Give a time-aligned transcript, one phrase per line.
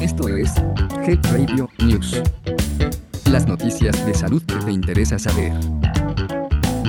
[0.00, 0.52] Esto es
[1.06, 2.20] Health Radio News.
[3.30, 5.52] Las noticias de salud que te interesa saber.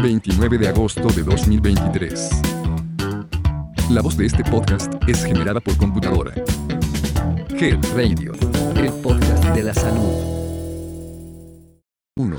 [0.01, 2.29] 29 de agosto de 2023.
[3.91, 6.33] La voz de este podcast es generada por computadora.
[7.49, 8.33] Health Radio,
[8.75, 10.33] el podcast de la salud.
[12.15, 12.37] 1.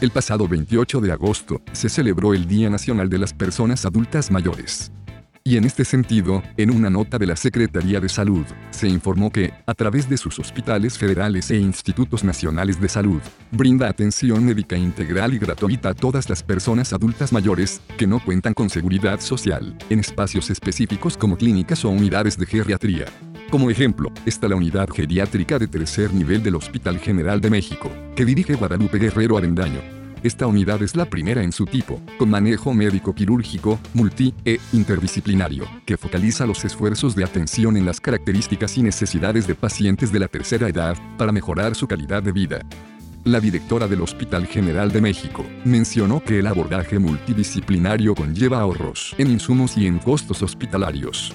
[0.00, 4.92] El pasado 28 de agosto se celebró el Día Nacional de las Personas Adultas Mayores.
[5.48, 9.54] Y en este sentido, en una nota de la Secretaría de Salud, se informó que,
[9.64, 15.32] a través de sus hospitales federales e institutos nacionales de salud, brinda atención médica integral
[15.32, 20.00] y gratuita a todas las personas adultas mayores que no cuentan con seguridad social, en
[20.00, 23.06] espacios específicos como clínicas o unidades de geriatría.
[23.48, 28.26] Como ejemplo, está la unidad geriátrica de tercer nivel del Hospital General de México, que
[28.26, 29.97] dirige Guadalupe Guerrero Arendaño.
[30.22, 35.64] Esta unidad es la primera en su tipo, con manejo médico quirúrgico, multi e interdisciplinario,
[35.86, 40.26] que focaliza los esfuerzos de atención en las características y necesidades de pacientes de la
[40.26, 42.60] tercera edad, para mejorar su calidad de vida.
[43.24, 49.30] La directora del Hospital General de México mencionó que el abordaje multidisciplinario conlleva ahorros en
[49.30, 51.32] insumos y en costos hospitalarios.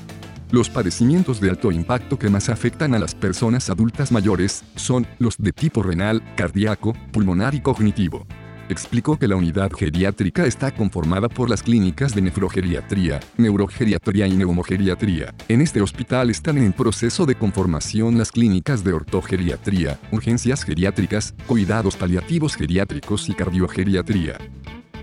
[0.52, 5.38] Los padecimientos de alto impacto que más afectan a las personas adultas mayores son los
[5.38, 8.28] de tipo renal, cardíaco, pulmonar y cognitivo.
[8.74, 15.36] Explicó que la unidad geriátrica está conformada por las clínicas de nefrogeriatría, neurogeriatría y neumogeriatría.
[15.48, 21.96] En este hospital están en proceso de conformación las clínicas de ortogeriatría, urgencias geriátricas, cuidados
[21.96, 24.40] paliativos geriátricos y cardiogeriatría.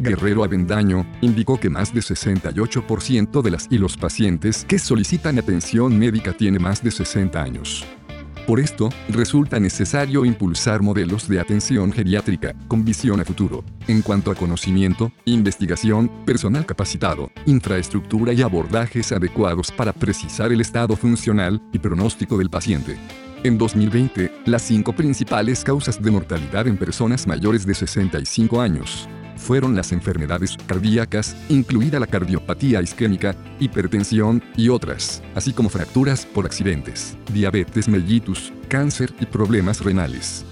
[0.01, 5.97] Guerrero Avendaño, indicó que más de 68% de las y los pacientes que solicitan atención
[5.97, 7.87] médica tiene más de 60 años.
[8.51, 14.33] Por esto, resulta necesario impulsar modelos de atención geriátrica con visión a futuro, en cuanto
[14.33, 21.79] a conocimiento, investigación, personal capacitado, infraestructura y abordajes adecuados para precisar el estado funcional y
[21.79, 22.99] pronóstico del paciente.
[23.45, 29.09] En 2020, las cinco principales causas de mortalidad en personas mayores de 65 años
[29.41, 36.47] fueron las enfermedades cardíacas, incluida la cardiopatía isquémica, hipertensión y otras, así como fracturas por
[36.47, 40.45] accidentes, diabetes mellitus, cáncer y problemas renales.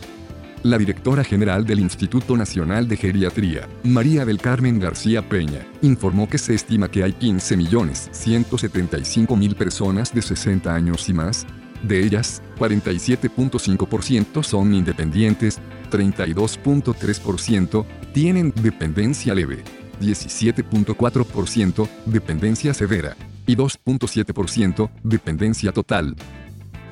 [0.65, 6.39] La directora general del Instituto Nacional de Geriatría, María del Carmen García Peña, informó que
[6.39, 11.47] se estima que hay 15.175.000 personas de 60 años y más.
[11.83, 19.63] De ellas, 47.5% son independientes, 32.3% tienen dependencia leve,
[20.01, 23.17] 17.4% dependencia severa
[23.47, 26.17] y 2.7% dependencia total.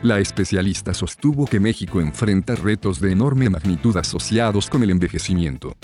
[0.03, 5.77] La especialista sostuvo que México enfrenta retos de enorme magnitud asociados con el envejecimiento.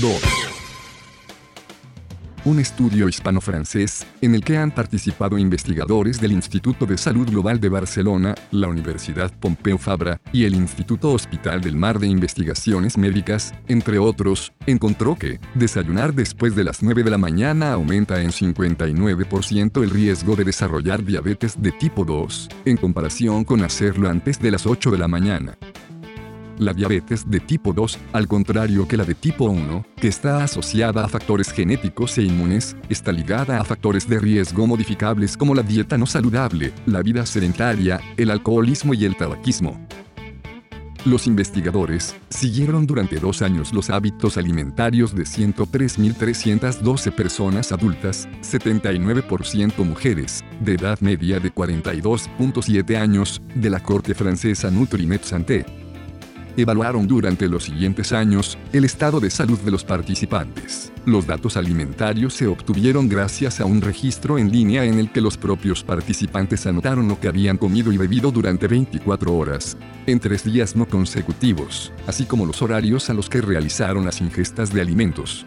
[0.00, 0.51] 2
[2.44, 7.68] un estudio hispano-francés, en el que han participado investigadores del Instituto de Salud Global de
[7.68, 13.98] Barcelona, la Universidad Pompeu Fabra y el Instituto Hospital del Mar de Investigaciones Médicas, entre
[13.98, 19.90] otros, encontró que desayunar después de las 9 de la mañana aumenta en 59% el
[19.90, 24.90] riesgo de desarrollar diabetes de tipo 2, en comparación con hacerlo antes de las 8
[24.90, 25.56] de la mañana.
[26.62, 31.04] La diabetes de tipo 2, al contrario que la de tipo 1, que está asociada
[31.04, 35.98] a factores genéticos e inmunes, está ligada a factores de riesgo modificables como la dieta
[35.98, 39.84] no saludable, la vida sedentaria, el alcoholismo y el tabaquismo.
[41.04, 50.44] Los investigadores siguieron durante dos años los hábitos alimentarios de 103.312 personas adultas, 79% mujeres,
[50.60, 55.81] de edad media de 42.7 años, de la corte francesa Nutrimet Santé
[56.56, 60.92] evaluaron durante los siguientes años el estado de salud de los participantes.
[61.04, 65.36] Los datos alimentarios se obtuvieron gracias a un registro en línea en el que los
[65.36, 69.76] propios participantes anotaron lo que habían comido y bebido durante 24 horas,
[70.06, 74.72] en tres días no consecutivos, así como los horarios a los que realizaron las ingestas
[74.72, 75.46] de alimentos.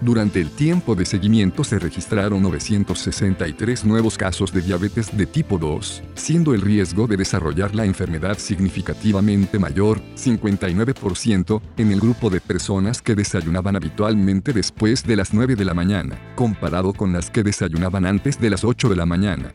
[0.00, 6.02] Durante el tiempo de seguimiento se registraron 963 nuevos casos de diabetes de tipo 2,
[6.14, 13.00] siendo el riesgo de desarrollar la enfermedad significativamente mayor, 59%, en el grupo de personas
[13.00, 18.04] que desayunaban habitualmente después de las 9 de la mañana, comparado con las que desayunaban
[18.04, 19.54] antes de las 8 de la mañana.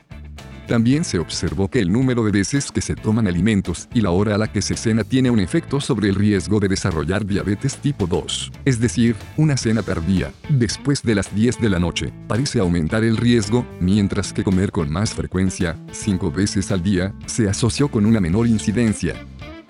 [0.67, 4.35] También se observó que el número de veces que se toman alimentos y la hora
[4.35, 8.07] a la que se cena tiene un efecto sobre el riesgo de desarrollar diabetes tipo
[8.07, 8.51] 2.
[8.65, 13.17] Es decir, una cena tardía, después de las 10 de la noche, parece aumentar el
[13.17, 18.19] riesgo, mientras que comer con más frecuencia, 5 veces al día, se asoció con una
[18.19, 19.15] menor incidencia.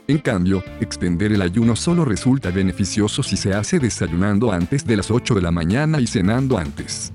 [0.07, 5.09] En cambio, extender el ayuno solo resulta beneficioso si se hace desayunando antes de las
[5.09, 7.13] 8 de la mañana y cenando antes.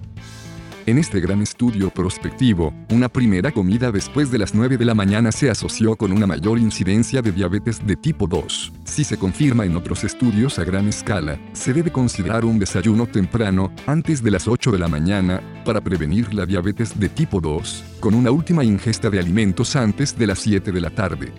[0.86, 5.32] En este gran estudio prospectivo, una primera comida después de las 9 de la mañana
[5.32, 8.72] se asoció con una mayor incidencia de diabetes de tipo 2.
[8.84, 13.72] Si se confirma en otros estudios a gran escala, se debe considerar un desayuno temprano,
[13.88, 18.14] antes de las 8 de la mañana, para prevenir la diabetes de tipo 2, con
[18.14, 21.32] una última ingesta de alimentos antes de las 7 de la tarde.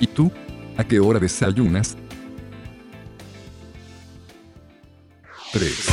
[0.00, 0.32] ¿Y tú?
[0.78, 1.98] ¿A qué hora desayunas?
[5.52, 5.91] 3.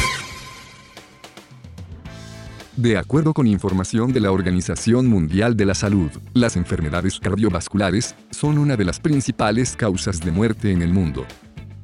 [2.80, 8.58] De acuerdo con información de la Organización Mundial de la Salud, las enfermedades cardiovasculares son
[8.58, 11.26] una de las principales causas de muerte en el mundo.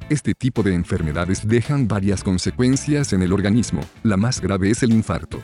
[0.08, 4.94] Este tipo de enfermedades dejan varias consecuencias en el organismo, la más grave es el
[4.94, 5.38] infarto.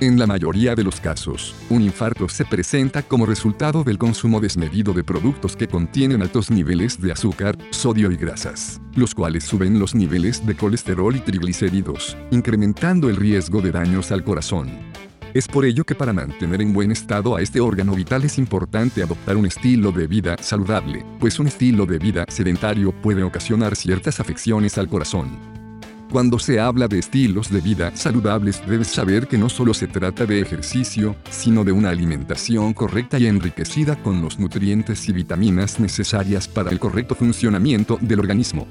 [0.00, 4.92] En la mayoría de los casos, un infarto se presenta como resultado del consumo desmedido
[4.92, 9.96] de productos que contienen altos niveles de azúcar, sodio y grasas, los cuales suben los
[9.96, 14.70] niveles de colesterol y triglicéridos, incrementando el riesgo de daños al corazón.
[15.34, 19.02] Es por ello que para mantener en buen estado a este órgano vital es importante
[19.02, 24.20] adoptar un estilo de vida saludable, pues un estilo de vida sedentario puede ocasionar ciertas
[24.20, 25.57] afecciones al corazón.
[26.10, 30.24] Cuando se habla de estilos de vida saludables debes saber que no solo se trata
[30.24, 36.48] de ejercicio, sino de una alimentación correcta y enriquecida con los nutrientes y vitaminas necesarias
[36.48, 38.66] para el correcto funcionamiento del organismo.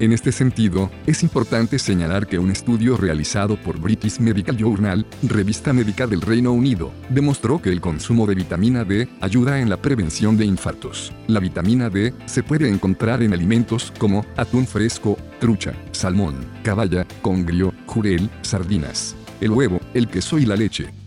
[0.00, 5.74] En este sentido, es importante señalar que un estudio realizado por British Medical Journal, revista
[5.74, 10.38] médica del Reino Unido, demostró que el consumo de vitamina D ayuda en la prevención
[10.38, 11.12] de infartos.
[11.26, 17.74] La vitamina D se puede encontrar en alimentos como atún fresco, trucha, salmón, caballa, congrio,
[17.84, 20.99] jurel, sardinas, el huevo, el queso y la leche.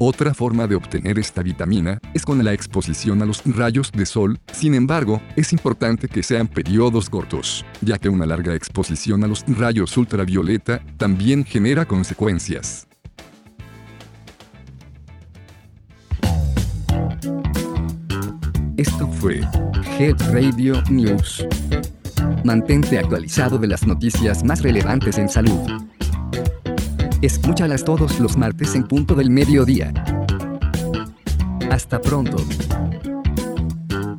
[0.00, 4.38] Otra forma de obtener esta vitamina es con la exposición a los rayos de sol,
[4.52, 9.44] sin embargo, es importante que sean periodos cortos, ya que una larga exposición a los
[9.48, 12.86] rayos ultravioleta también genera consecuencias.
[18.76, 19.40] Esto fue
[19.98, 21.44] Head Radio News.
[22.44, 25.68] Mantente actualizado de las noticias más relevantes en salud.
[27.20, 29.92] Escúchalas todos los martes en punto del mediodía.
[31.68, 32.36] Hasta pronto.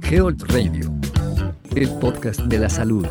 [0.02, 0.92] Geold Radio.
[1.76, 3.08] El podcast de la salud.